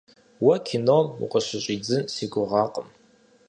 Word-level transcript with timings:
Уэ 0.45 0.55
кином 0.65 1.07
укъыщыщӏидзын 1.23 2.03
си 2.13 2.25
гугъакъым. 2.31 2.87